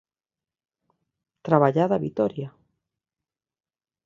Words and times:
Traballada 1.47 2.01
vitoria. 2.07 2.49